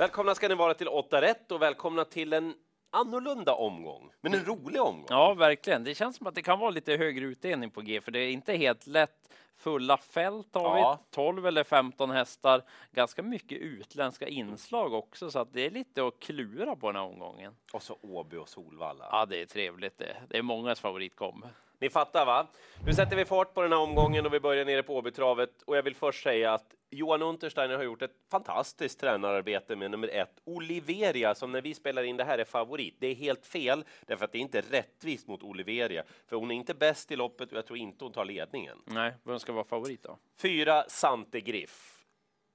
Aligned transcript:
Välkomna 0.00 0.34
ska 0.34 0.48
ni 0.48 0.54
vara 0.54 0.74
till 0.74 0.88
8 0.88 1.22
rätt 1.22 1.52
och 1.52 1.62
välkomna 1.62 2.04
till 2.04 2.32
en 2.32 2.54
annorlunda 2.90 3.54
omgång, 3.54 4.10
men 4.20 4.34
en 4.34 4.44
rolig 4.44 4.82
omgång. 4.82 5.06
Ja, 5.08 5.34
verkligen. 5.34 5.84
Det 5.84 5.94
känns 5.94 6.16
som 6.16 6.26
att 6.26 6.34
det 6.34 6.42
kan 6.42 6.58
vara 6.58 6.70
lite 6.70 6.96
högre 6.96 7.24
utdelning 7.24 7.70
på 7.70 7.80
G, 7.80 8.00
för 8.00 8.12
det 8.12 8.18
är 8.18 8.30
inte 8.30 8.52
helt 8.52 8.86
lätt. 8.86 9.30
Fulla 9.60 9.96
fält 9.96 10.54
har 10.54 10.78
Ja. 10.78 10.98
vi, 11.00 11.14
12 11.14 11.46
eller 11.46 11.64
15 11.64 12.10
hästar. 12.10 12.62
Ganska 12.92 13.22
mycket 13.22 13.58
utländska 13.58 14.28
inslag 14.28 14.94
också, 14.94 15.30
så 15.30 15.38
att 15.38 15.52
det 15.52 15.66
är 15.66 15.70
lite 15.70 16.06
att 16.06 16.20
klura 16.20 16.76
på 16.76 16.86
den 16.86 16.96
här 16.96 17.08
omgången. 17.08 17.52
Och 17.72 17.82
så 17.82 17.98
Åby 18.02 18.36
och 18.36 18.48
Solvalla. 18.48 19.08
Ja, 19.12 19.26
det 19.26 19.40
är 19.42 19.46
trevligt 19.46 19.98
det. 19.98 20.16
Det 20.28 20.38
är 20.38 20.42
mångas 20.42 20.80
favoritkomb. 20.80 21.44
Ni 21.78 21.90
fattar 21.90 22.26
va? 22.26 22.46
Nu 22.86 22.92
sätter 22.94 23.16
vi 23.16 23.24
fart 23.24 23.54
på 23.54 23.62
den 23.62 23.72
här 23.72 23.78
omgången 23.80 24.26
och 24.26 24.34
vi 24.34 24.40
börjar 24.40 24.64
nere 24.64 24.82
på 24.82 24.96
Åbytravet. 24.96 25.62
Och 25.62 25.76
jag 25.76 25.82
vill 25.82 25.94
först 25.96 26.22
säga 26.22 26.54
att 26.54 26.74
Johan 26.92 27.22
Untersteiner 27.22 27.76
har 27.76 27.82
gjort 27.84 28.02
ett 28.02 28.14
fantastiskt 28.30 29.00
tränararbete 29.00 29.76
med 29.76 29.90
nummer 29.90 30.08
ett, 30.08 30.40
Oliveria, 30.44 31.34
som 31.34 31.52
när 31.52 31.62
vi 31.62 31.74
spelar 31.74 32.02
in 32.02 32.16
det 32.16 32.24
här 32.24 32.38
är 32.38 32.44
favorit. 32.44 32.96
Det 32.98 33.06
är 33.06 33.14
helt 33.14 33.46
fel, 33.46 33.84
därför 34.06 34.24
att 34.24 34.32
det 34.32 34.38
är 34.38 34.40
inte 34.40 34.60
rättvist 34.60 35.28
mot 35.28 35.42
Oliveria. 35.42 36.02
För 36.26 36.36
hon 36.36 36.50
är 36.50 36.54
inte 36.54 36.74
bäst 36.74 37.10
i 37.10 37.16
loppet 37.16 37.52
och 37.52 37.58
jag 37.58 37.66
tror 37.66 37.78
inte 37.78 38.04
hon 38.04 38.12
tar 38.12 38.24
ledningen. 38.24 38.78
Nej, 38.84 39.12
ska 39.50 39.54
vara 39.54 39.64
favorit 39.64 40.02
då? 40.02 40.18
Fyra, 40.38 40.84
Sante 40.88 41.40
Griff. 41.40 42.04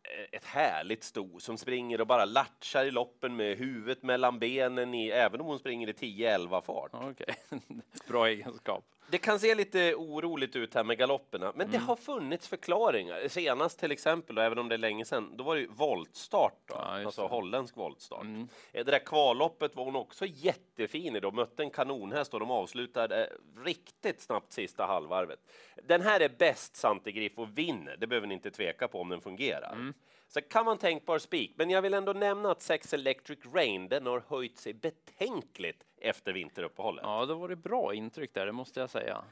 Eh, 0.04 0.38
Ett 0.38 0.46
härligt 0.46 1.04
sto 1.04 1.40
som 1.40 1.58
springer 1.58 2.02
och 2.02 2.08
bara 2.08 2.26
latchar 2.26 2.86
i 2.86 2.92
loppen 2.92 3.36
med 3.36 3.58
huvudet 3.58 4.04
mellan 4.04 4.40
benen, 4.40 4.94
i, 4.94 5.08
även 5.10 5.42
om 5.42 5.48
hon 5.48 5.60
springer 5.60 5.90
i 5.90 5.94
10-11 5.94 6.62
fart. 6.62 6.92
Okej, 6.94 7.36
bra 8.08 8.28
egenskap. 8.28 8.86
Det 9.08 9.18
kan 9.18 9.40
se 9.40 9.56
lite 9.56 9.96
oroligt 9.96 10.56
ut 10.56 10.74
här 10.74 10.84
med 10.84 10.98
galopperna, 10.98 11.46
men 11.56 11.62
Mm. 11.68 11.72
det 11.72 11.78
har 11.78 11.96
funnits 11.96 12.48
förklaringar. 12.48 13.28
Senast 13.28 13.80
till 13.80 13.92
exempel, 13.92 14.38
och 14.38 14.44
även 14.44 14.58
om 14.58 14.70
det 14.70 14.76
är 14.76 14.80
länge 14.80 15.06
sedan, 15.06 15.38
då 15.38 15.44
var 15.44 15.56
det 15.56 15.62
ju 15.62 15.68
voltstart, 15.68 16.60
då, 16.66 16.76
Ja, 16.76 17.06
alltså 17.06 17.22
det. 17.22 17.28
holländsk 17.28 17.78
voltstart. 17.78 18.22
Mm. 18.24 18.48
Eh, 18.74 18.86
Det 18.86 18.92
där 18.92 19.00
kvalloppet 19.00 19.76
var 19.76 19.86
hon 19.86 19.96
också 19.96 20.26
jättefin 20.28 21.16
i. 21.16 21.20
De 21.20 21.36
mötte 21.36 21.64
en 21.64 21.70
kanonhäst 21.70 22.34
och 22.34 22.40
de 22.40 22.52
avslutade 22.52 23.26
eh, 23.26 23.62
riktigt 23.66 24.22
snabbt 24.22 24.52
sista 24.54 24.86
halvvarvet. 24.86 25.40
Den 25.84 26.02
här 26.02 26.20
är 26.20 26.30
bäst 26.30 26.76
Sante 26.76 27.12
Griff 27.12 27.38
och 27.38 27.58
vinner. 27.58 27.98
Det 27.98 28.08
behöver 28.08 28.28
ni 28.28 28.34
inte 28.34 28.52
tveka 28.52 28.88
på 28.88 29.02
om 29.02 29.10
den 29.10 29.22
fungerar. 29.22 29.74
Mm. 29.74 29.94
Så 30.28 30.42
kan 30.42 30.66
man 30.66 30.78
tänkbar 30.78 31.20
spik, 31.20 31.54
men 31.58 31.70
jag 31.70 31.82
vill 31.82 31.94
ändå 31.94 32.14
nämna 32.14 32.52
att 32.52 32.62
Sex 32.62 32.94
Electric 32.94 33.40
Rain, 33.54 33.88
den 33.90 34.06
har 34.06 34.24
höjt 34.28 34.58
sig 34.58 34.74
betänkligt 34.74 35.84
efter 36.06 36.34
vinteruppehållet. 36.34 37.04
Ja, 37.04 37.26
det 37.26 37.34
var 37.34 37.48
det 37.48 37.56
bra 37.56 37.94
intryck 37.94 38.34
där, 38.34 38.46
det 38.46 38.52
måste 38.52 38.80
jag 38.80 38.90
säga. 38.90 39.24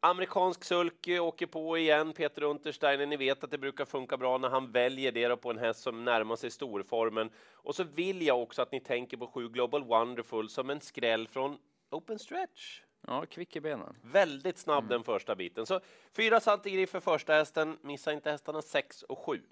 Amerikansk 0.00 0.64
sulky 0.64 1.18
åker 1.18 1.46
på 1.46 1.78
igen. 1.78 2.12
Peter 2.12 2.42
Untersteiner, 2.42 3.06
ni 3.06 3.16
vet 3.16 3.44
att 3.44 3.50
det 3.50 3.58
brukar 3.58 3.84
funka 3.84 4.16
bra 4.16 4.38
när 4.38 4.48
han 4.48 4.72
väljer 4.72 5.12
det 5.12 5.28
då 5.28 5.36
på 5.36 5.50
en 5.50 5.58
häst 5.58 5.80
som 5.80 6.04
närmar 6.04 6.36
sig 6.36 6.50
storformen. 6.50 7.30
Och 7.52 7.74
så 7.74 7.84
vill 7.84 8.22
jag 8.22 8.42
också 8.42 8.62
att 8.62 8.72
ni 8.72 8.80
tänker 8.80 9.16
på 9.16 9.26
7 9.26 9.48
Global 9.48 9.84
Wonderful 9.84 10.48
som 10.48 10.70
en 10.70 10.80
skräll 10.80 11.28
från 11.28 11.58
Open 11.90 12.18
Stretch. 12.18 12.82
Ja, 13.06 13.26
kvick 13.26 13.56
i 13.56 13.60
benen. 13.60 13.96
Väldigt 14.02 14.58
snabb 14.58 14.88
den 14.88 15.04
första 15.04 15.34
biten. 15.34 15.66
Så 15.66 15.80
fyra 16.12 16.40
Santigriff 16.40 16.90
för 16.90 17.00
första 17.00 17.32
hästen. 17.32 17.78
Missa 17.82 18.12
inte 18.12 18.30
hästarna 18.30 18.62
6 18.62 19.02
och 19.02 19.18
7. 19.18 19.42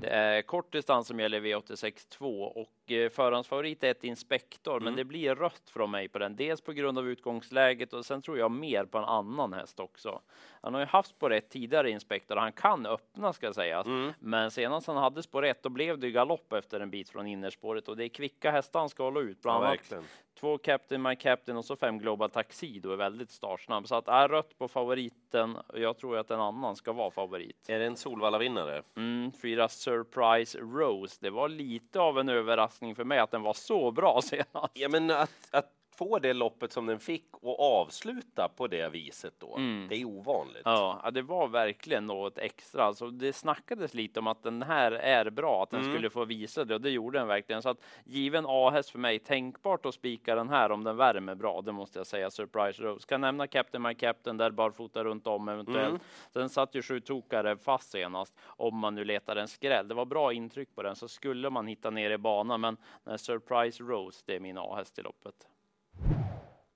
Det 0.00 0.08
är 0.08 0.42
kort 0.42 0.72
distans 0.72 1.06
som 1.06 1.20
gäller 1.20 1.40
V86 1.40 2.08
2 2.08 2.42
och 2.42 2.85
eh, 2.92 3.10
förhandsfavorit 3.10 3.84
är 3.84 3.90
ett 3.90 4.04
Inspektor, 4.04 4.80
men 4.80 4.96
det 4.96 5.04
blir 5.04 5.34
rött 5.34 5.70
från 5.70 5.90
mig 5.90 6.08
på 6.08 6.18
den. 6.18 6.36
Dels 6.36 6.60
på 6.60 6.72
grund 6.72 6.98
av 6.98 7.08
utgångsläget 7.08 7.92
och 7.92 8.06
sen 8.06 8.22
tror 8.22 8.38
jag 8.38 8.50
mer 8.50 8.84
på 8.84 8.98
en 8.98 9.04
annan 9.04 9.52
häst 9.52 9.80
också. 9.80 10.20
Han 10.60 10.74
har 10.74 10.80
ju 10.80 10.86
haft 10.86 11.10
spår 11.10 11.32
ett 11.32 11.50
tidigare 11.50 11.90
Inspektor 11.90 12.36
han 12.36 12.52
kan 12.52 12.86
öppna 12.86 13.32
ska 13.32 13.52
sägas. 13.52 13.86
Men 14.18 14.50
senast 14.50 14.86
han 14.86 14.96
hade 14.96 15.22
spår 15.22 15.44
ett 15.44 15.62
då 15.62 15.68
blev 15.68 15.98
det 15.98 16.10
galopp 16.10 16.52
efter 16.52 16.80
en 16.80 16.90
bit 16.90 17.08
från 17.08 17.26
innerspåret 17.26 17.88
och 17.88 17.96
det 17.96 18.04
är 18.04 18.08
kvicka 18.08 18.50
hästar 18.50 18.80
han 18.80 18.88
ska 18.88 19.02
hålla 19.02 19.20
ut. 19.20 19.42
Bland 19.42 19.64
annat 19.64 19.92
två 20.40 20.58
Captain 20.58 21.02
My 21.02 21.16
Captain 21.16 21.58
och 21.58 21.64
så 21.64 21.76
fem 21.76 21.98
Global 21.98 22.30
Taxido 22.30 22.90
är 22.90 22.96
väldigt 22.96 23.30
startsnabb. 23.30 23.88
Så 23.88 23.94
att 23.94 24.08
är 24.08 24.28
rött 24.28 24.58
på 24.58 24.68
favoriten. 24.68 25.58
Jag 25.74 25.98
tror 25.98 26.18
att 26.18 26.30
en 26.30 26.40
annan 26.40 26.76
ska 26.76 26.92
vara 26.92 27.10
favorit. 27.10 27.68
Är 27.68 27.78
det 27.78 27.84
en 27.84 27.96
Solvalla-vinnare? 27.96 28.82
Mm, 28.96 29.32
fyra 29.32 29.68
Surprise 29.68 30.58
Rose. 30.58 31.18
Det 31.20 31.30
var 31.30 31.48
lite 31.48 32.00
av 32.00 32.18
en 32.18 32.28
överraskning 32.28 32.75
för 32.94 33.04
mig 33.04 33.18
att 33.18 33.30
den 33.30 33.42
var 33.42 33.54
så 33.54 33.90
bra 33.90 34.20
senast. 34.24 34.72
Ja, 34.74 34.88
men 34.88 35.10
att, 35.10 35.48
att 35.50 35.72
få 35.96 36.18
det 36.18 36.32
loppet 36.32 36.72
som 36.72 36.86
den 36.86 36.98
fick 36.98 37.26
och 37.30 37.80
avsluta 37.80 38.48
på 38.48 38.66
det 38.66 38.88
viset 38.88 39.34
då, 39.38 39.56
det 39.88 39.96
är 39.96 40.04
ovanligt. 40.04 40.62
Ja, 40.64 41.10
det 41.12 41.22
var 41.22 41.48
verkligen 41.48 42.06
något 42.06 42.38
extra. 42.38 42.84
Alltså, 42.84 43.10
det 43.10 43.32
snackades 43.32 43.94
lite 43.94 44.20
om 44.20 44.26
att 44.26 44.42
den 44.42 44.62
här 44.62 44.92
är 44.92 45.30
bra, 45.30 45.62
att 45.62 45.70
den 45.70 45.84
skulle 45.84 46.10
få 46.10 46.24
visa 46.24 46.64
det 46.64 46.74
och 46.74 46.80
det 46.80 46.90
gjorde 46.90 47.18
den 47.18 47.28
verkligen. 47.28 47.62
Så 47.62 47.68
att 47.68 47.82
given 48.04 48.44
A-häst 48.48 48.90
för 48.90 48.98
mig, 48.98 49.18
tänkbart 49.18 49.86
att 49.86 49.94
spika 49.94 50.34
den 50.34 50.48
här 50.48 50.72
om 50.72 50.84
den 50.84 50.96
värmer 50.96 51.34
bra. 51.34 51.60
Det 51.60 51.72
måste 51.72 51.98
jag 51.98 52.06
säga. 52.06 52.30
Surprise 52.30 52.82
Rose. 52.82 53.06
Kan 53.06 53.20
nämna 53.20 53.46
Captain 53.46 53.82
My 53.82 53.94
Captain 53.94 54.36
där 54.36 54.50
barfota 54.50 55.04
runt 55.04 55.26
om 55.26 55.48
eventuellt. 55.48 56.02
Sen 56.32 56.48
satt 56.48 56.74
ju 56.74 56.82
sju 56.82 57.00
tokare 57.00 57.56
fast 57.56 57.90
senast 57.90 58.34
om 58.46 58.78
man 58.78 58.94
nu 58.94 59.04
letar 59.04 59.36
en 59.36 59.48
skräll. 59.48 59.88
Det 59.88 59.94
var 59.94 60.04
bra 60.04 60.32
intryck 60.32 60.74
på 60.74 60.82
den 60.82 60.96
så 60.96 61.08
skulle 61.08 61.50
man 61.50 61.66
hitta 61.66 61.90
ner 61.90 62.10
i 62.10 62.18
banan. 62.18 62.76
Men 63.04 63.18
Surprise 63.18 63.82
Rose, 63.82 64.22
det 64.26 64.36
är 64.36 64.40
min 64.40 64.58
A-häst 64.58 64.98
i 64.98 65.02
loppet. 65.02 65.48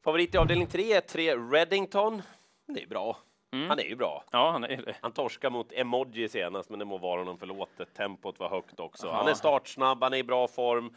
Favorit 0.04 0.34
i 0.34 0.38
avdelning 0.38 0.66
3 0.66 0.92
är 0.92 1.00
3 1.00 1.36
Reddington. 1.36 2.22
Det 2.66 2.82
är 2.82 2.86
bra. 2.86 3.16
Han 3.68 3.78
är 3.78 3.84
ju 3.84 3.96
bra. 3.96 4.24
Ja, 4.32 4.50
han 4.50 4.64
är 4.64 4.76
det. 4.86 4.94
Han 5.00 5.12
torskar 5.12 5.50
mot 5.50 5.72
Emoji 5.72 6.28
senast, 6.28 6.70
men 6.70 6.78
det 6.78 6.84
må 6.84 6.98
vara 6.98 7.20
honom 7.20 7.38
förlåtet. 7.38 7.94
Tempot 7.94 8.38
var 8.38 8.48
högt 8.48 8.80
också. 8.80 9.06
Ja. 9.06 9.12
Han 9.12 9.28
är 9.28 9.34
startsnabb, 9.34 10.02
han 10.02 10.12
är 10.12 10.16
i 10.18 10.22
bra 10.22 10.48
form. 10.48 10.94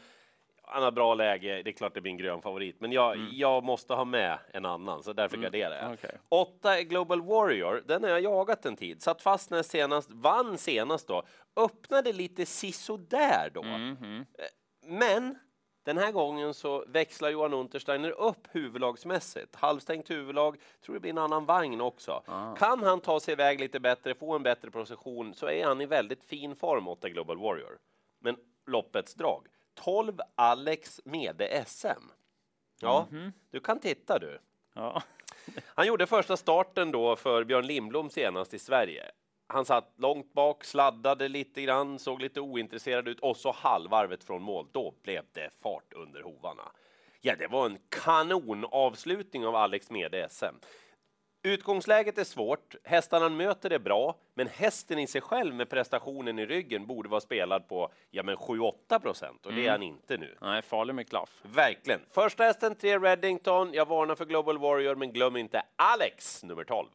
Han 0.66 0.84
har 0.84 0.92
bra 0.92 1.14
läge. 1.14 1.62
Det 1.64 1.70
är 1.70 1.74
klart 1.74 1.94
det 1.94 2.02
blir 2.02 2.12
en 2.12 2.18
grön 2.18 2.42
favorit, 2.42 2.82
men 2.82 2.92
jag, 2.92 3.18
jag 3.32 3.64
måste 3.64 3.94
ha 3.94 4.06
med 4.06 4.38
en 4.54 4.66
annan, 4.66 5.04
så 5.04 5.14
därför 5.14 5.38
garderar 5.38 5.84
jag. 5.84 5.94
okej. 5.94 6.18
Åtta 6.30 6.80
är 6.80 6.84
Global 6.84 7.22
Warrior. 7.22 7.84
Den 7.88 8.04
har 8.04 8.10
jag 8.10 8.22
jagat 8.22 8.66
en 8.66 8.76
tid. 8.76 9.02
Satt 9.02 9.22
fast 9.22 9.50
när 9.50 9.64
senast, 9.64 10.12
vann 10.12 10.58
senast 10.58 11.08
då. 11.08 11.24
Öppnade 11.56 12.14
lite 12.14 12.46
sisådär 12.46 13.50
då. 13.54 13.64
Mhm. 13.64 14.26
Eh, 14.40 14.46
Men 14.88 15.40
den 15.84 15.98
här 15.98 16.12
gången 16.12 16.54
så 16.54 16.86
växlar 16.88 17.30
Johan 17.30 17.54
Untersteiner 17.54 18.12
upp 18.12 18.48
huvudlagsmässigt. 18.52 19.56
Halvstängt 19.56 20.10
huvudlag, 20.10 20.58
tror 20.82 20.94
det 20.94 21.00
blir 21.00 21.12
en 21.12 21.18
annan 21.18 21.46
vagn 21.46 21.82
också. 21.82 22.24
Kan 22.58 22.84
han 22.84 23.02
ta 23.02 23.20
sig 23.20 23.32
iväg 23.32 23.60
lite 23.60 23.80
bättre, 23.80 24.16
få 24.16 24.36
en 24.36 24.44
bättre 24.44 24.72
position, 24.72 25.34
så 25.34 25.50
är 25.50 25.66
han 25.66 25.82
i 25.82 25.86
väldigt 25.86 26.24
fin 26.24 26.56
form, 26.56 26.88
8 26.88 27.10
Global 27.10 27.38
Warrior. 27.38 27.78
Men 28.20 28.36
loppets 28.66 29.14
drag, 29.14 29.48
12 29.74 30.20
Alex 30.36 31.02
Mede 31.06 31.64
SM. 31.68 32.10
Ja, 32.80 33.08
du 33.52 33.60
kan 33.60 33.80
titta 33.80 34.20
du. 34.20 34.40
Ja. 34.74 35.04
Han 35.66 35.88
gjorde 35.88 36.08
första 36.08 36.38
starten 36.38 36.92
då 36.92 37.16
för 37.16 37.44
Björn 37.44 37.68
Lindblom 37.68 38.10
senast 38.10 38.54
i 38.54 38.60
Sverige. 38.60 39.12
Han 39.54 39.66
satt 39.66 39.94
långt 39.98 40.34
bak, 40.34 40.64
sladdade 40.64 41.28
lite 41.28 41.62
grann, 41.62 42.00
såg 42.00 42.22
lite 42.22 42.42
ointresserad 42.42 43.08
ut 43.08 43.20
och 43.20 43.38
så 43.38 43.52
halvvarvet 43.52 44.24
från 44.24 44.42
mål. 44.42 44.68
Då 44.72 44.94
blev 45.04 45.24
det 45.34 45.50
fart 45.62 45.94
under 45.94 46.22
hovarna. 46.22 46.72
Ja, 47.22 47.36
det 47.36 47.48
var 47.48 47.66
en 47.66 47.78
kanonavslutning 47.90 49.46
av 49.46 49.56
Alex 49.56 49.90
Mede 49.90 50.30
SM. 50.30 50.56
Utgångsläget 51.44 52.18
är 52.18 52.24
svårt, 52.24 52.76
hästarna 52.84 53.26
han 53.26 53.38
möter 53.38 53.70
är 53.70 53.80
bra, 53.80 54.16
men 54.34 54.48
hästen 54.48 55.00
i 55.00 55.08
sig 55.08 55.22
själv 55.22 55.56
med 55.56 55.70
prestationen 55.70 56.40
i 56.40 56.46
ryggen 56.46 56.88
borde 56.88 57.10
vara 57.10 57.22
spelad 57.22 57.68
på 57.68 57.92
ja, 58.12 58.24
men 58.24 58.36
7-8 58.36 59.00
procent 59.00 59.46
och 59.46 59.54
det 59.54 59.68
är 59.68 59.72
han 59.72 59.84
inte 59.84 60.18
nu. 60.18 60.38
Nej, 60.42 60.62
farlig 60.62 60.96
med 60.96 61.10
klaff. 61.10 61.42
Verkligen. 61.44 62.00
Första 62.10 62.44
hästen, 62.44 62.76
3 62.76 63.00
Reddington. 63.00 63.74
Jag 63.74 63.88
varnar 63.88 64.16
för 64.16 64.26
Global 64.26 64.58
Warrior, 64.58 64.96
men 64.96 65.12
glöm 65.12 65.38
inte 65.38 65.64
Alex, 65.76 66.44
nummer 66.44 66.64
12. 66.64 66.88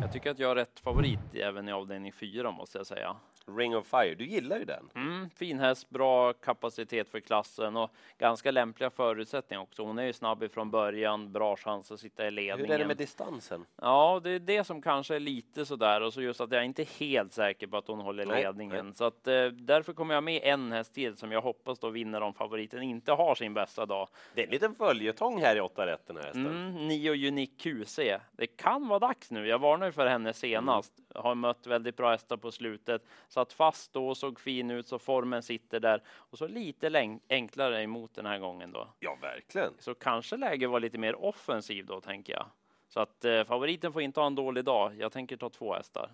Jag 0.00 0.12
tycker 0.12 0.30
att 0.30 0.38
jag 0.38 0.48
har 0.48 0.56
rätt 0.56 0.80
favorit 0.80 1.34
även 1.34 1.68
i 1.68 1.72
avdelning 1.72 2.12
fyra 2.12 2.50
måste 2.50 2.78
jag 2.78 2.86
säga. 2.86 3.16
Ring 3.46 3.76
of 3.76 3.86
Fire. 3.86 4.14
Du 4.14 4.26
gillar 4.26 4.58
ju 4.58 4.64
den. 4.64 4.90
Mm, 4.94 5.30
fin 5.30 5.58
häst, 5.58 5.90
bra 5.90 6.32
kapacitet 6.32 7.08
för 7.08 7.20
klassen 7.20 7.76
och 7.76 7.90
ganska 8.18 8.50
lämpliga 8.50 8.90
förutsättningar 8.90 9.62
också. 9.62 9.82
Hon 9.82 9.98
är 9.98 10.04
ju 10.04 10.12
snabb 10.12 10.42
ifrån 10.42 10.70
början, 10.70 11.32
bra 11.32 11.56
chans 11.56 11.92
att 11.92 12.00
sitta 12.00 12.26
i 12.26 12.30
ledningen. 12.30 12.66
Hur 12.66 12.74
är 12.74 12.78
det 12.78 12.86
med 12.86 12.96
distansen? 12.96 13.64
Ja, 13.76 14.20
det 14.24 14.30
är 14.30 14.38
det 14.38 14.64
som 14.64 14.82
kanske 14.82 15.14
är 15.16 15.20
lite 15.20 15.66
sådär 15.66 16.00
och 16.00 16.12
så 16.12 16.22
just 16.22 16.40
att 16.40 16.52
jag 16.52 16.64
inte 16.64 16.82
är 16.82 16.98
helt 16.98 17.32
säker 17.32 17.66
på 17.66 17.76
att 17.76 17.88
hon 17.88 18.00
håller 18.00 18.26
Nej, 18.26 18.42
ledningen. 18.42 18.94
Så 18.94 19.04
att 19.04 19.26
eh, 19.26 19.46
därför 19.46 19.92
kommer 19.92 20.14
jag 20.14 20.24
med 20.24 20.40
en 20.42 20.72
häst 20.72 20.94
till 20.94 21.16
som 21.16 21.32
jag 21.32 21.40
hoppas 21.40 21.78
då 21.78 21.88
vinner 21.90 22.20
om 22.20 22.34
favoriten 22.34 22.82
inte 22.82 23.12
har 23.12 23.34
sin 23.34 23.54
bästa 23.54 23.86
dag. 23.86 24.08
Det 24.34 24.40
är 24.40 24.44
en 24.44 24.50
liten 24.50 24.74
följetong 24.74 25.40
här 25.40 25.56
i 25.56 25.60
åtta 25.60 25.86
rätt 25.86 26.06
den 26.06 26.16
här 26.16 26.24
hästen. 26.24 26.46
Mm, 26.46 26.88
Nio 26.88 27.28
Unique 27.28 27.52
QC. 27.84 27.98
Det 28.32 28.46
kan 28.46 28.88
vara 28.88 28.98
dags 28.98 29.30
nu. 29.30 29.48
Jag 29.48 29.58
varnade 29.58 29.86
ju 29.86 29.92
för 29.92 30.06
henne 30.06 30.32
senast. 30.32 30.92
Har 31.14 31.34
mött 31.34 31.66
väldigt 31.66 31.96
bra 31.96 32.10
hästar 32.10 32.36
på 32.36 32.52
slutet. 32.52 33.02
Satt 33.28 33.52
fast 33.52 33.92
då, 33.92 34.14
såg 34.14 34.40
fin 34.40 34.70
ut, 34.70 34.86
så 34.86 34.98
formen 34.98 35.42
sitter 35.42 35.80
där. 35.80 36.02
Och 36.08 36.38
så 36.38 36.46
lite 36.46 37.18
enklare 37.28 37.82
emot 37.82 38.14
den 38.14 38.26
här 38.26 38.38
gången 38.38 38.72
då. 38.72 38.88
Ja, 39.00 39.18
verkligen. 39.20 39.72
Så 39.78 39.94
kanske 39.94 40.36
läge 40.36 40.66
var 40.66 40.80
lite 40.80 40.98
mer 40.98 41.24
offensiv 41.24 41.86
då, 41.86 42.00
tänker 42.00 42.32
jag. 42.32 42.46
Så 42.88 43.00
att 43.00 43.24
eh, 43.24 43.44
favoriten 43.44 43.92
får 43.92 44.02
inte 44.02 44.20
ha 44.20 44.26
en 44.26 44.34
dålig 44.34 44.64
dag. 44.64 44.92
Jag 44.98 45.12
tänker 45.12 45.36
ta 45.36 45.50
två 45.50 45.74
hästar. 45.74 46.10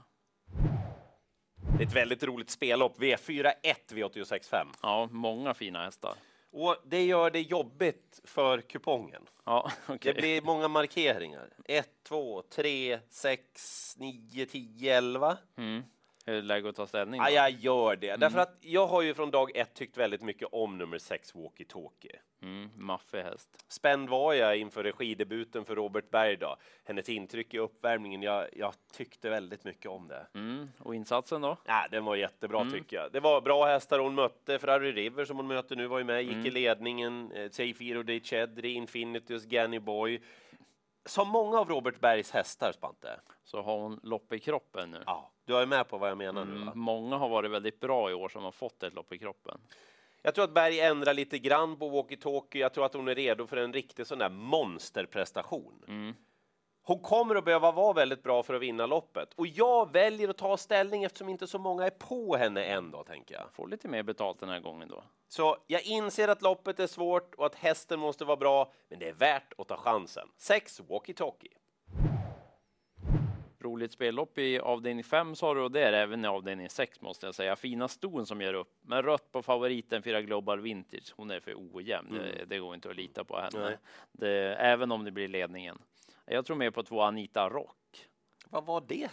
Det 1.79 1.85
är 1.85 1.87
ett 1.87 1.97
väldigt 1.97 2.23
roligt 2.25 2.51
spellopp. 2.51 2.99
V4 2.99 3.53
1 3.63 3.93
V86.5. 3.93 4.67
Ja, 4.83 5.09
många 5.13 5.55
fina 5.55 5.85
hästar. 5.85 6.15
Och 6.61 6.77
det 6.85 7.05
gör 7.05 7.31
det 7.31 7.41
jobbigt 7.41 8.21
för 8.25 8.61
kupongen. 8.61 9.23
Ja, 9.45 9.71
Det 9.87 9.95
okej. 9.95 10.15
blir 10.15 10.43
många 10.43 10.69
markeringar. 10.69 11.49
1, 11.65 11.89
2, 12.03 12.43
3, 12.43 12.99
6, 13.11 13.95
9, 13.99 14.47
10, 14.47 14.97
11. 14.97 15.39
Mm. 15.57 15.83
Är 16.29 16.33
det 16.33 16.43
läge 16.43 16.69
att 16.69 16.77
ta 16.77 16.87
ställning? 16.87 17.21
Ja, 17.21 17.27
då? 17.29 17.33
jag 17.35 17.51
gör 17.51 17.97
det. 17.97 18.17
Därför 18.17 18.39
att 18.39 18.57
jag 18.61 18.87
har 18.87 19.03
ju 19.03 19.15
från 19.15 19.31
dag 19.31 19.57
ett 19.57 19.75
tyckt 19.75 19.97
väldigt 19.97 20.23
mycket 20.23 20.49
om 20.53 20.79
nummer 20.79 20.99
6, 20.99 21.35
Walkie 21.35 21.67
Talkie. 21.67 22.17
Mm, 22.43 22.71
maffig 22.77 23.19
häst. 23.19 23.65
Spänd 23.69 24.09
var 24.09 24.35
jag 24.35 24.57
inför 24.57 24.85
regidebuten 24.85 25.65
för 25.65 25.75
Robert 25.77 26.11
Bergdag. 26.11 26.57
Hennes 26.85 27.09
intryck 27.09 27.55
i 27.55 27.59
uppvärmningen, 27.59 28.23
jag, 28.23 28.47
jag 28.57 28.75
tyckte 28.93 29.31
väldigt 29.31 29.65
mycket 29.65 29.87
om 29.91 30.09
det. 30.09 30.27
Mm. 30.35 30.69
Och 30.79 30.95
insatsen 30.95 31.41
då? 31.41 31.57
Ja, 31.65 31.87
den 31.91 32.05
var 32.05 32.17
jättebra 32.17 32.61
Mm. 32.61 32.73
tycker 32.73 32.97
jag. 32.97 33.13
Det 33.13 33.21
var 33.21 33.41
bra 33.41 33.67
hästar 33.67 33.99
hon 33.99 34.15
mötte. 34.15 34.59
Ferrari 34.59 34.93
River 34.93 35.25
som 35.25 35.37
hon 35.37 35.47
möter 35.47 35.77
nu 35.77 35.87
var 35.87 35.99
ju 35.99 36.05
med, 36.05 36.23
gick 36.23 36.33
Mm. 36.33 36.47
i 36.47 36.51
ledningen. 36.51 37.33
Eh, 37.33 37.51
Seifiro 37.51 38.03
de 38.03 38.21
Chedri, 38.21 38.73
Infinitus, 38.73 39.45
Ganny 39.45 39.79
Boy. 39.79 40.23
Som 41.07 41.29
många 41.29 41.59
av 41.59 41.69
Robert 41.69 42.01
Bergs 42.01 42.31
hästar, 42.31 42.73
Spante. 42.73 43.21
Så 43.45 43.63
har 43.63 43.79
hon 43.79 44.01
lopp 44.03 44.33
i 44.33 44.39
kroppen 44.39 44.91
nu. 44.91 45.03
Ja, 45.07 45.31
du 45.49 45.57
är 45.57 45.67
med 45.67 45.89
på 45.89 45.99
vad 45.99 46.11
jag 46.11 46.19
menar 46.19 46.45
nu 46.45 46.53
Mm, 46.53 46.67
va? 46.67 46.73
många 46.75 47.17
har 47.17 47.29
varit 47.29 47.51
väldigt 47.51 47.81
bra 47.81 48.11
i 48.11 48.15
år 48.15 48.29
som 48.29 48.45
har 48.45 48.53
fått 48.53 48.83
ett 48.83 48.95
lopp 48.95 49.13
i 49.13 49.19
kroppen. 49.19 49.61
Jag 50.23 50.35
tror 50.35 50.45
att 50.45 50.55
Berg 50.55 50.81
ändrar 50.81 51.15
lite 51.15 51.39
grann 51.39 51.77
på 51.77 51.91
walkie-talkie. 51.91 52.59
Jag 52.59 52.73
tror 52.75 52.85
att 52.85 52.95
hon 52.95 53.09
är 53.09 53.15
redo 53.15 53.47
för 53.47 53.57
en 53.57 53.73
riktig 53.73 54.07
sån 54.07 54.19
där 54.19 54.29
monsterprestation. 54.29 55.85
Mm. 55.89 56.15
Hon 56.83 56.99
kommer 56.99 57.35
att 57.35 57.45
behöva 57.45 57.73
vara 57.73 57.93
väldigt 57.93 58.23
bra 58.23 58.43
för 58.43 58.55
att 58.55 58.63
vinna 58.63 58.87
loppet. 58.87 59.35
Och 59.35 59.47
jag 59.47 59.93
väljer 59.93 60.29
att 60.29 60.37
ta 60.39 60.57
ställning 60.57 61.05
eftersom 61.05 61.29
inte 61.29 61.47
så 61.47 61.59
många 61.59 61.87
är 61.87 61.91
på 61.91 62.37
henne 62.37 62.65
än 62.65 62.91
då, 62.91 63.05
tänker 63.05 63.35
jag. 63.35 63.45
Får 63.53 63.69
lite 63.69 63.89
mer 63.89 64.03
betalt 64.03 64.41
den 64.41 64.49
här 64.49 64.61
gången 64.61 64.89
då. 64.89 65.03
Så 65.29 65.57
jag 65.67 65.83
inser 65.83 66.29
att 66.29 66.43
loppet 66.43 66.81
är 66.81 66.87
svårt 66.87 67.35
och 67.35 67.47
att 67.47 67.55
hästen 67.55 68.01
måste 68.01 68.25
vara 68.25 68.37
bra, 68.37 68.73
men 68.89 68.99
det 68.99 69.09
är 69.09 69.13
värt 69.13 69.53
att 69.59 69.69
ta 69.69 69.77
chansen. 69.77 70.29
Sex 70.37 70.81
walkie-talkie. 70.81 71.53
Roligt 73.69 73.93
spellopp 73.93 74.39
i 74.39 74.59
avdelning 74.59 75.05
5 75.05 75.35
sa 75.35 75.55
du 75.55 75.61
och 75.61 75.71
det 75.71 75.83
är 75.83 75.93
även 75.93 76.25
i 76.25 76.29
avdelning 76.29 76.69
6 76.69 77.01
måste 77.01 77.27
jag 77.27 77.35
säga. 77.35 77.57
Fina 77.57 77.89
ston 77.89 78.27
som 78.27 78.41
gör 78.41 78.55
upp. 78.55 78.73
Men 78.83 79.03
rött 79.03 79.33
på 79.33 79.43
favoriten 79.43 80.03
Fyra 80.03 80.23
Global 80.23 80.61
Vintage. 80.61 81.13
Hon 81.17 81.31
är 81.31 81.41
för 81.41 81.55
ojämn. 81.57 82.09
Det, 82.13 82.45
det 82.45 82.59
går 82.59 82.75
inte 82.75 82.91
att 82.91 82.97
lita 82.97 83.25
på 83.25 83.37
henne. 83.41 83.79
Det, 84.13 84.55
även 84.55 84.93
om 84.93 85.05
det 85.05 85.11
blir 85.11 85.29
ledningen. 85.29 85.79
Jag 86.27 86.47
tror 86.47 86.57
mer 86.57 86.71
på 86.71 86.83
två 86.83 87.01
Anita 87.01 87.49
Rock. 87.49 88.08
Vad 88.51 88.67
var 88.67 88.83
det? 88.89 89.09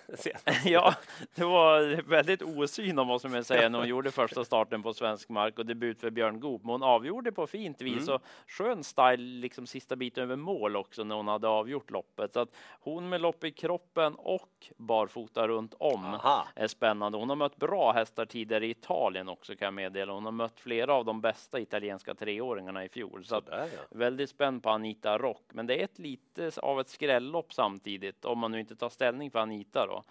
ja, 0.66 0.94
det 1.36 1.44
var 1.44 2.02
väldigt 2.02 2.42
osyn 2.42 3.00
om 3.00 3.08
vad 3.08 3.22
som 3.22 3.34
jag 3.34 3.46
säga 3.46 3.70
när 3.70 3.80
hon 3.80 3.88
gjorde 3.88 4.12
första 4.12 4.46
starten 4.46 4.84
på 4.84 4.94
svensk 4.94 5.30
mark 5.30 5.60
och 5.60 5.66
debut 5.66 6.02
för 6.02 6.10
Björn 6.10 6.40
Goop. 6.40 6.62
Men 6.64 6.72
hon 6.72 6.84
avgjorde 6.84 7.32
på 7.32 7.48
fint 7.48 7.82
vis 7.82 8.10
och 8.10 8.22
skön 8.48 8.84
style 8.84 9.40
liksom 9.42 9.68
sista 9.68 9.96
biten 9.96 10.24
över 10.24 10.36
mål 10.36 10.76
också 10.76 11.04
när 11.04 11.16
hon 11.16 11.28
hade 11.28 11.48
avgjort 11.48 11.92
loppet. 11.92 12.34
Så 12.34 12.40
att 12.40 12.50
hon 12.80 13.10
med 13.10 13.22
lopp 13.22 13.44
i 13.44 13.52
kroppen 13.52 14.16
och 14.16 14.72
barfota 14.78 15.48
runt 15.48 15.74
om 15.80 16.06
Aha. 16.06 16.48
är 16.56 16.68
spännande. 16.68 17.18
Hon 17.18 17.30
har 17.30 17.36
mött 17.36 17.58
bra 17.58 17.92
hästar 17.92 18.26
tidigare 18.26 18.66
i 18.66 18.70
Italien 18.70 19.30
också 19.30 19.56
kan 19.56 19.66
jag 19.66 19.74
meddela. 19.74 20.14
Hon 20.14 20.26
har 20.26 20.32
mött 20.32 20.60
flera 20.60 20.94
av 20.94 21.06
de 21.06 21.22
bästa 21.22 21.60
italienska 21.60 22.16
treåringarna 22.16 22.86
i 22.86 22.90
fjol. 22.90 23.26
Så 23.26 23.36
att 23.36 23.46
Sådär 23.46 23.70
ja. 23.74 23.82
Väldigt 23.90 24.30
spänd 24.30 24.64
på 24.64 24.70
Anita 24.70 25.18
Rock, 25.18 25.44
men 25.54 25.68
det 25.68 25.80
är 25.82 25.84
ett 25.84 26.00
lite 26.00 26.52
av 26.58 26.80
ett 26.80 26.90
skrällopp 26.90 27.54
samtidigt 27.54 28.26
om 28.26 28.40
man 28.40 28.52
nu 28.52 28.60
inte 28.60 28.76
tar 28.76 28.90
ställning 28.90 29.25
för 29.32 29.40
Anita 29.40 29.88
då. 29.88 30.04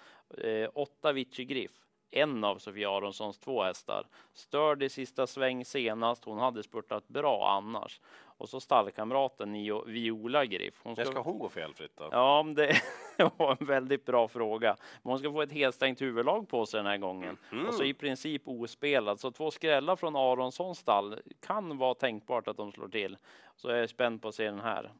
Eh, 0.49 0.69
åtta 0.75 1.12
Vici 1.12 1.44
Griff, 1.44 1.72
en 2.11 2.44
av 2.44 2.58
Sofia 2.58 2.90
Aronssons 2.90 3.38
två 3.38 3.62
hästar. 3.62 4.06
Störd 4.32 4.82
i 4.82 4.88
sista 4.88 5.26
sväng 5.26 5.64
senast. 5.64 6.25
Hon 6.25 6.38
hade 6.38 6.62
spurtat 6.62 7.08
bra 7.08 7.50
annars. 7.50 8.00
Och 8.37 8.49
så 8.49 8.61
stallkamraten 8.61 9.52
Nio 9.52 9.84
Viola 9.84 10.44
Griff. 10.44 10.81
Hon 10.82 10.94
När 10.96 11.05
ska 11.05 11.20
hon 11.20 11.38
gå 11.38 11.49
felfritt 11.49 11.96
då? 11.96 12.08
Ja, 12.12 12.46
det 12.56 12.81
var 13.37 13.56
en 13.61 13.66
väldigt 13.66 14.05
bra 14.05 14.28
fråga. 14.28 14.76
Men 15.02 15.11
hon 15.11 15.19
ska 15.19 15.32
få 15.32 15.43
ett 15.43 15.52
helstängt 15.52 16.02
huvudlag 16.02 16.49
på 16.49 16.66
sig 16.66 16.78
den 16.78 16.87
här 16.87 16.99
gången. 16.99 17.37
Mm. 17.52 17.66
Och 17.66 17.75
så 17.75 17.84
i 17.84 17.94
princip 17.94 18.43
ospelad. 18.44 19.20
Så 19.20 19.31
två 19.31 19.50
skrällar 19.50 19.96
från 19.96 20.16
Aronssons 20.16 20.78
stall 20.78 21.20
kan 21.40 21.78
vara 21.78 21.94
tänkbart 21.94 22.49
att 22.49 22.56
de 22.56 22.72
slår 22.72 22.88
till. 22.88 23.16
Så 23.56 23.70
jag 23.70 23.78
är 23.78 23.87
spänd 23.87 24.22
på 24.22 24.28
att 24.28 24.34
se 24.34 24.44
den 24.44 24.61
här. 24.61 24.93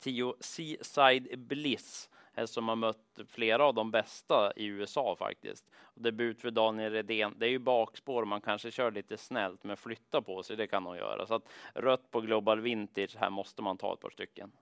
10 0.00 0.34
Seaside 0.40 1.38
Bliss. 1.38 2.10
Häst 2.32 2.54
som 2.54 2.68
har 2.68 2.76
mött 2.76 3.18
flera 3.28 3.64
av 3.64 3.74
de 3.74 3.90
bästa 3.90 4.52
i 4.56 4.66
USA 4.66 5.16
faktiskt. 5.16 5.66
Debut 5.94 6.40
för 6.40 6.50
Daniel 6.50 6.92
Redén. 6.92 7.34
Det 7.36 7.46
är 7.46 7.50
ju 7.50 7.58
bakspår. 7.58 8.24
Man 8.24 8.40
kanske 8.40 8.70
kör 8.70 8.90
lite 8.90 9.16
snällt, 9.16 9.64
men 9.64 9.76
flytta 9.76 10.22
på 10.22 10.42
sig. 10.42 10.56
Det 10.56 10.66
kan 10.66 10.86
hon 10.86 10.96
göra. 10.96 11.26
Så 11.26 11.34
att 11.34 11.48
rött 11.74 12.10
på 12.10 12.20
Global 12.20 12.60
Vintage. 12.60 13.16
Här 13.16 13.30
måste 13.30 13.62
man 13.62 13.76
ta 13.76 13.94
ett 13.94 14.00
par 14.00 14.10
stycken. 14.10 14.52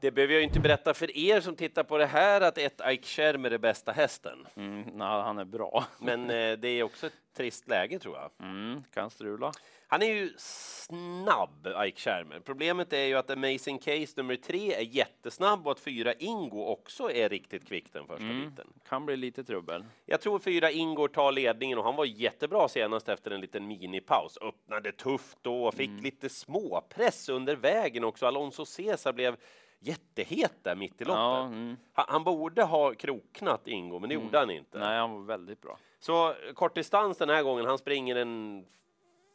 Det 0.00 0.10
behöver 0.10 0.34
jag 0.34 0.42
inte 0.42 0.60
berätta 0.60 0.94
för 0.94 1.16
er 1.16 1.40
som 1.40 1.56
tittar 1.56 1.84
på 1.84 1.98
det 1.98 2.06
här 2.06 2.40
att 2.40 2.58
ett 2.58 2.80
Ike 2.86 3.06
Schermer 3.06 3.50
är 3.50 3.58
bästa 3.58 3.92
hästen. 3.92 4.46
Mm, 4.56 4.80
nej, 4.80 5.22
han 5.22 5.38
är 5.38 5.44
bra. 5.44 5.84
Men 5.98 6.30
eh, 6.30 6.52
det 6.58 6.68
är 6.68 6.82
också 6.82 7.06
ett 7.06 7.12
trist 7.36 7.68
läge 7.68 7.98
tror 7.98 8.16
jag. 8.16 8.30
Mm, 8.48 8.84
kan 8.92 9.10
strula. 9.10 9.52
Han 9.88 10.02
är 10.02 10.06
ju 10.06 10.32
snabb, 10.38 11.68
Ike 11.86 12.00
Schermer. 12.00 12.40
Problemet 12.40 12.92
är 12.92 13.04
ju 13.04 13.14
att 13.14 13.30
Amazing 13.30 13.78
Case 13.78 14.12
nummer 14.16 14.36
tre 14.36 14.74
är 14.74 14.80
jättesnabb 14.82 15.66
och 15.66 15.72
att 15.72 15.80
fyra 15.80 16.12
Ingo 16.14 16.64
också 16.64 17.10
är 17.12 17.28
riktigt 17.28 17.68
kvick 17.68 17.92
den 17.92 18.06
första 18.06 18.24
Mm. 18.24 18.50
biten. 18.50 18.66
Kan 18.88 19.06
bli 19.06 19.16
lite 19.16 19.44
trubbel. 19.44 19.84
Jag 20.06 20.20
tror 20.20 20.38
fyra 20.38 20.70
Ingo 20.70 21.08
tar 21.08 21.32
ledningen 21.32 21.78
och 21.78 21.84
han 21.84 21.96
var 21.96 22.04
jättebra 22.04 22.68
senast 22.68 23.08
efter 23.08 23.30
en 23.30 23.40
liten 23.40 23.66
minipaus. 23.66 24.38
Öppnade 24.40 24.92
tufft 24.92 25.38
då 25.42 25.64
och 25.64 25.74
Mm. 25.74 25.96
fick 25.96 26.04
lite 26.04 26.28
småpress 26.28 27.28
under 27.28 27.56
vägen 27.56 28.04
också. 28.04 28.26
Alonso 28.26 28.64
Cesar 28.64 29.12
blev 29.12 29.36
jättehet 29.80 30.52
där 30.62 30.74
mitt 30.76 31.00
i 31.00 31.04
loppet. 31.04 31.18
Ja, 31.20 31.44
mm. 31.46 31.76
Han, 31.92 32.04
han 32.08 32.24
borde 32.24 32.62
ha 32.62 32.94
kroknat 32.94 33.68
Ingo, 33.68 33.98
men 33.98 34.08
det 34.08 34.14
gjorde 34.14 34.38
han 34.38 34.50
inte. 34.50 34.78
Nej, 34.78 34.98
han 34.98 35.12
var 35.12 35.20
väldigt 35.22 35.60
bra. 35.62 35.78
Så 35.98 36.34
kortdistans 36.54 37.18
den 37.18 37.28
här 37.28 37.42
gången, 37.42 37.66
han 37.66 37.78
springer 37.78 38.16
en 38.16 38.64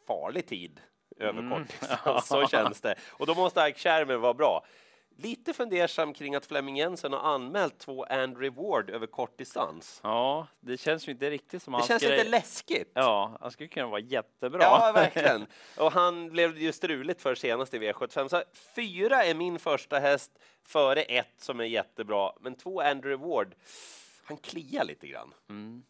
farlig 0.07 0.47
tid 0.47 0.81
över 1.17 1.39
Mm. 1.39 1.59
kortdistans. 1.59 2.27
Så 2.27 2.47
känns 2.47 2.81
det. 2.81 2.95
Och 3.09 3.27
då 3.27 3.35
måste 3.35 3.61
Ike 3.61 4.05
vara 4.05 4.33
bra. 4.33 4.65
Lite 5.17 5.53
fundersam 5.53 6.13
kring 6.13 6.35
att 6.35 6.45
Flemming 6.45 6.77
Jensen 6.77 7.13
har 7.13 7.19
anmält 7.19 7.79
två 7.79 8.03
Andrew 8.03 8.61
Ward 8.61 8.89
över 8.89 9.07
kortdistans. 9.07 9.99
Ja, 10.03 10.47
det 10.59 10.77
känns 10.77 11.07
ju 11.07 11.11
inte 11.11 11.29
riktigt 11.29 11.63
som 11.63 11.71
Det 11.71 11.77
hans 11.77 11.87
känns 11.87 12.03
grej. 12.03 12.17
lite 12.17 12.29
läskigt. 12.29 12.91
Ja, 12.93 13.37
han 13.41 13.51
skulle 13.51 13.69
kunna 13.69 13.87
vara 13.87 13.99
jättebra. 13.99 14.61
Ja, 14.61 14.91
verkligen. 14.95 15.45
Och 15.77 15.91
han 15.91 16.29
blev 16.29 16.53
det 16.53 16.59
ju 16.59 16.71
struligt 16.71 17.21
för 17.21 17.35
senast 17.35 17.73
i 17.73 17.79
V75. 17.79 18.27
Så 18.27 18.43
fyra 18.75 19.23
är 19.23 19.33
min 19.35 19.59
första 19.59 19.99
häst 19.99 20.31
före 20.63 21.01
ett 21.01 21.33
som 21.37 21.59
är 21.59 21.65
jättebra. 21.65 22.31
Men 22.39 22.55
två 22.55 22.81
Andrew 22.81 23.27
Ward, 23.29 23.55
han 24.23 24.37
kliar 24.37 24.83
lite 24.83 25.07
grann. 25.07 25.33
Mm. 25.49 25.83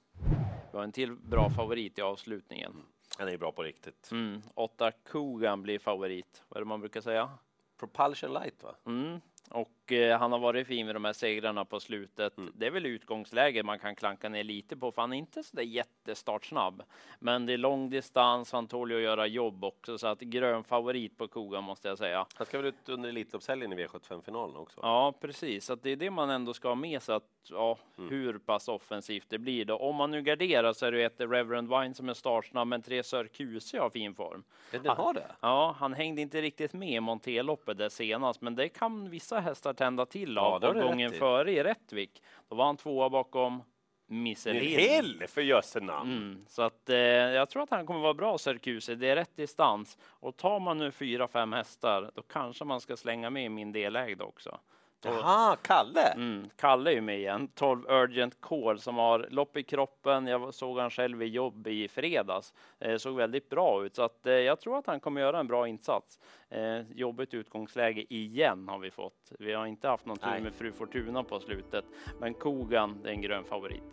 Vi 0.72 0.78
har 0.78 0.84
en 0.84 0.92
till 0.92 1.12
bra 1.12 1.50
favorit 1.50 1.98
i 2.00 2.02
avslutningen. 2.02 2.74
Han 3.18 3.28
är 3.28 3.38
bra 3.38 3.52
på 3.52 3.64
riktigt. 3.64 4.12
Mm. 4.12 4.42
Åtta 4.54 4.92
Kogan 4.92 5.62
blir 5.64 5.80
favorit. 5.80 6.44
Vad 6.50 6.58
är 6.58 6.62
det 6.62 6.68
man 6.68 6.80
brukar 6.80 7.02
säga? 7.02 7.30
Propulsion 7.78 8.34
light 8.34 8.64
va? 8.64 8.76
Mm. 8.86 9.22
Och 9.50 9.72
eh, 9.94 10.20
han 10.20 10.32
har 10.32 10.40
varit 10.40 10.68
fin 10.68 10.86
med 10.86 10.96
de 10.96 11.06
här 11.06 11.14
segrarna 11.14 11.66
på 11.66 11.80
slutet. 11.80 12.38
Mm. 12.38 12.52
Det 12.56 12.66
är 12.68 12.72
väl 12.72 12.86
utgångsläge 12.86 13.64
man 13.64 13.80
kan 13.80 13.96
klanka 13.96 14.30
ner 14.30 14.44
lite 14.44 14.78
på, 14.78 14.92
för 14.92 15.02
han 15.02 15.14
är 15.14 15.18
inte 15.18 15.44
så 15.44 15.56
där 15.56 15.64
jättestartsnabb. 15.64 16.84
Men 17.20 17.46
det 17.46 17.54
är 17.54 17.58
lång 17.58 17.90
distans, 17.90 18.52
han 18.52 18.68
tål 18.68 18.92
ju 18.92 18.98
att 18.98 19.04
göra 19.04 19.28
jobb 19.28 19.64
också, 19.64 19.98
så 19.98 20.08
att 20.08 20.20
grön 20.20 20.64
favorit 20.64 21.18
på 21.18 21.28
Kogan 21.28 21.64
måste 21.64 21.88
jag 21.88 21.98
säga. 21.98 22.26
Han 22.36 22.48
ska 22.48 22.58
väl 22.58 22.68
ut 22.68 22.90
under 22.90 23.10
Elitloppshelgen 23.10 23.74
i 23.74 23.76
V75-finalen 23.88 24.56
också? 24.58 24.80
Ja, 24.84 25.14
precis. 25.22 25.66
Så 25.66 25.74
att 25.74 25.84
det 25.84 25.90
är 25.90 25.96
det 25.96 26.10
man 26.12 26.30
ändå 26.30 26.54
ska 26.54 26.68
ha 26.68 26.76
med 26.76 27.02
sig, 27.02 27.16
att 27.16 27.24
ja, 27.50 27.78
Mm. 27.98 28.10
hur 28.10 28.38
pass 28.38 28.68
offensivt 28.68 29.26
det 29.30 29.38
blir 29.38 29.66
då. 29.66 29.76
Om 29.78 29.96
man 29.96 30.12
nu 30.12 30.22
garderar 30.22 30.74
så 30.74 30.86
är 30.86 30.92
det 30.92 31.04
ett 31.04 31.20
Reverend 31.20 31.70
Wine 31.70 31.94
som 31.94 32.10
är 32.10 32.14
startsnabb, 32.14 32.68
men 32.68 32.82
tre 32.82 33.04
Sir 33.04 33.28
QC 33.28 33.74
har 33.74 33.90
fin 33.90 34.16
form. 34.16 34.44
Den 34.72 34.86
har 34.88 35.14
det? 35.14 35.26
Ja, 35.40 35.76
han 35.80 35.94
hängde 35.94 36.22
inte 36.22 36.42
riktigt 36.42 36.74
med 36.74 36.90
i 36.90 37.00
Monteloppet 37.00 37.78
där 37.78 37.90
senast, 37.90 38.42
men 38.42 38.56
det 38.56 38.70
kan 38.70 39.10
vissa 39.10 39.40
hästar 39.40 39.74
tända 39.86 40.06
till 40.06 40.36
Ja, 40.36 40.42
av. 40.42 40.60
det 40.62 40.68
har 40.68 40.74
och 40.76 40.82
du 40.82 40.88
gången 40.88 41.10
rätt 41.10 41.16
i. 41.16 41.20
före 41.20 41.52
i 41.52 41.64
Rättvik, 41.64 42.24
då 42.50 42.56
var 42.56 42.66
han 42.66 42.78
tvåa 42.78 43.10
bakom 43.10 43.64
Missel 44.08 44.54
Nil 44.54 44.64
Hill. 44.64 44.80
Hill 44.80 45.24
för 45.28 45.42
jösse! 45.42 45.80
Mm, 45.80 46.46
så 46.48 46.62
att 46.62 46.90
eh, 46.90 46.98
jag 46.98 47.50
tror 47.50 47.64
att 47.64 47.70
han 47.70 47.86
kommer 47.86 48.00
vara 48.00 48.14
bra 48.14 48.38
Serkuse. 48.38 48.96
Det 48.96 49.10
är 49.10 49.16
rätt 49.16 49.36
distans 49.36 49.98
och 50.04 50.38
tar 50.38 50.60
man 50.60 50.78
nu 50.78 50.92
fyra, 50.92 51.28
fem 51.28 51.54
hästar, 51.54 52.12
då 52.16 52.22
kanske 52.22 52.66
man 52.66 52.82
ska 52.82 52.98
slänga 52.98 53.30
med 53.30 53.52
min 53.52 53.72
delägda 53.72 54.24
också. 54.26 54.60
Jaha, 55.04 55.56
Kalle! 55.56 56.08
Mm, 56.08 56.50
Kalle 56.56 56.92
är 56.92 56.94
ju 56.94 57.02
med 57.02 57.20
igen. 57.20 57.48
12 57.56 57.86
Urgent 57.90 58.42
Call 58.42 58.80
som 58.80 58.98
har 58.98 59.28
lopp 59.30 59.58
i 59.58 59.64
kroppen. 59.64 60.28
Jag 60.28 60.54
såg 60.54 60.80
han 60.80 60.90
själv 60.90 61.24
i 61.24 61.26
jobb 61.26 61.68
i 61.68 61.88
fredags. 61.88 62.54
Eh, 62.80 62.98
såg 62.98 63.16
väldigt 63.16 63.50
bra 63.50 63.86
ut 63.86 63.96
så 63.96 64.02
att 64.02 64.28
eh, 64.28 64.34
jag 64.34 64.60
tror 64.60 64.78
att 64.78 64.88
han 64.88 65.00
kommer 65.00 65.22
göra 65.22 65.40
en 65.40 65.48
bra 65.48 65.68
insats. 65.68 66.20
Eh, 66.50 66.80
jobbigt 66.96 67.34
utgångsläge 67.34 68.14
igen 68.14 68.68
har 68.68 68.80
vi 68.80 68.92
fått. 68.92 69.32
Vi 69.40 69.54
har 69.54 69.66
inte 69.66 69.88
haft 69.88 70.06
någon 70.06 70.18
tur 70.18 70.40
med 70.44 70.54
Fru 70.54 70.72
Fortuna 70.72 71.24
på 71.24 71.40
slutet, 71.40 71.86
men 72.20 72.34
Kogan 72.34 73.02
är 73.06 73.10
en 73.10 73.22
grön 73.22 73.44
favorit. 73.44 73.84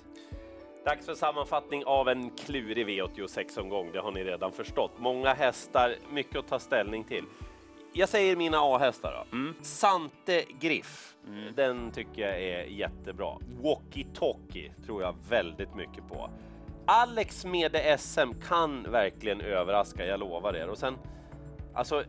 Dags 0.84 1.06
för 1.06 1.14
sammanfattning 1.14 1.84
av 1.84 2.08
en 2.08 2.30
klurig 2.30 2.88
V86-omgång. 2.88 3.92
Det 3.92 4.00
har 4.00 4.12
ni 4.12 4.24
redan 4.24 4.52
förstått. 4.52 4.92
Många 4.98 5.34
hästar, 5.34 5.94
mycket 6.10 6.36
att 6.36 6.48
ta 6.48 6.58
ställning 6.58 7.04
till. 7.04 7.24
Jag 7.98 8.08
säger 8.08 8.36
mina 8.36 8.58
A-hästar 8.60 9.12
då. 9.12 9.36
Mm. 9.36 9.54
Sante 9.62 10.44
Griff, 10.60 11.14
den 11.56 11.90
tycker 11.90 12.22
jag 12.22 12.42
är 12.42 12.64
jättebra. 12.64 13.38
Walkie 13.62 14.06
Talkie 14.14 14.72
tror 14.86 15.02
jag 15.02 15.16
väldigt 15.28 15.74
mycket 15.74 16.08
på. 16.08 16.30
Alex 16.86 17.44
Mede 17.44 17.98
SM 17.98 18.32
kan 18.48 18.82
verkligen 18.82 19.40
överraska, 19.40 20.06
jag 20.06 20.20
lovar 20.20 20.56
er. 20.56 20.68
Och 20.68 20.78
sen, 20.78 20.98
alltså, 21.74 22.04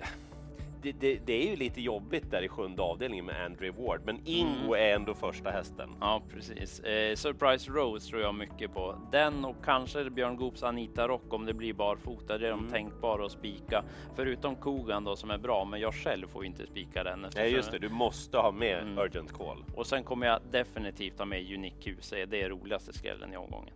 det, 0.81 0.91
det, 0.91 1.19
det 1.25 1.33
är 1.33 1.49
ju 1.49 1.55
lite 1.55 1.81
jobbigt 1.81 2.31
där 2.31 2.41
i 2.41 2.47
sjunde 2.47 2.81
avdelningen 2.81 3.25
med 3.25 3.45
Andrew 3.45 3.83
Ward, 3.83 4.01
men 4.05 4.19
Ingo 4.25 4.73
är 4.73 4.95
ändå 4.95 5.13
första 5.13 5.49
hästen. 5.51 5.89
Ja, 5.99 6.21
precis. 6.33 6.79
Eh, 6.79 7.15
Surprise 7.15 7.71
Rose 7.71 8.09
tror 8.09 8.21
jag 8.21 8.35
mycket 8.35 8.73
på. 8.73 8.95
Den 9.11 9.45
och 9.45 9.55
kanske 9.65 10.09
Björn 10.09 10.35
Goops 10.37 10.63
Anita 10.63 11.07
Rock 11.07 11.33
om 11.33 11.45
det 11.45 11.53
blir 11.53 11.73
barfota. 11.73 12.37
Det 12.37 12.47
är 12.47 12.51
de 12.51 12.69
tänkbara 12.69 13.25
att 13.25 13.31
spika. 13.31 13.83
Förutom 14.15 14.55
Kogan 14.55 15.03
då 15.03 15.15
som 15.15 15.31
är 15.31 15.37
bra, 15.37 15.65
men 15.65 15.79
jag 15.79 15.93
själv 15.93 16.27
får 16.27 16.45
inte 16.45 16.65
spika 16.67 17.03
den. 17.03 17.19
Nej, 17.19 17.27
eftersom- 17.27 17.55
just 17.55 17.71
det, 17.71 17.79
du 17.79 17.89
måste 17.89 18.37
ha 18.37 18.51
med 18.51 18.97
Urgent 18.99 19.31
Call. 19.31 19.63
Och 19.75 19.87
sen 19.87 20.03
kommer 20.03 20.27
jag 20.27 20.39
definitivt 20.51 21.17
ha 21.19 21.25
med 21.25 21.53
Unique 21.53 21.75
QC. 21.95 22.09
Det 22.27 22.41
är 22.41 22.49
roligaste 22.49 22.93
skrällen 22.93 23.33
i 23.33 23.37
omgången. 23.37 23.73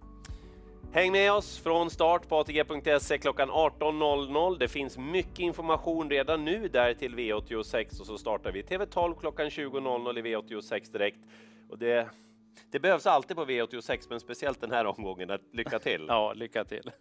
Häng 0.95 1.11
med 1.11 1.31
oss 1.33 1.59
från 1.59 1.89
start 1.89 2.27
på 2.29 2.39
ATG.se 2.39 3.17
klockan 3.17 3.51
18.00. 3.51 4.57
Det 4.59 4.67
finns 4.67 4.97
mycket 4.97 5.39
information 5.39 6.09
redan 6.09 6.45
nu 6.45 6.67
där 6.67 6.93
till 6.93 7.15
V86 7.15 7.99
och 7.99 8.05
så 8.05 8.17
startar 8.17 8.51
vi 8.51 8.61
TV12 8.61 9.19
klockan 9.19 9.49
20.00 9.49 10.19
i 10.19 10.21
V86 10.21 10.91
direkt. 10.91 11.19
Och 11.69 11.77
det, 11.77 12.09
det 12.71 12.79
behövs 12.79 13.05
alltid 13.05 13.37
på 13.37 13.45
V86, 13.45 14.05
men 14.09 14.19
speciellt 14.19 14.61
den 14.61 14.71
här 14.71 14.85
omgången. 14.85 15.39
Lycka 15.51 15.79
till! 15.79 16.05
Ja, 16.07 16.33
lycka 16.33 16.63
till! 16.63 16.91